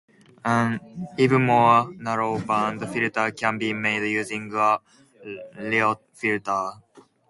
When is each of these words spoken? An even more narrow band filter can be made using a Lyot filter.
An 0.43 1.09
even 1.19 1.45
more 1.45 1.93
narrow 1.93 2.39
band 2.39 2.79
filter 2.91 3.29
can 3.29 3.59
be 3.59 3.71
made 3.71 4.01
using 4.11 4.49
a 4.51 4.79
Lyot 5.59 5.99
filter. 6.15 6.71